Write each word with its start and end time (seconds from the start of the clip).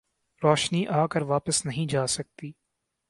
روشنی 0.41 0.87
آکر 0.87 1.21
واپس 1.21 1.65
نہیں 1.65 1.87
جاسکتی 1.87 2.51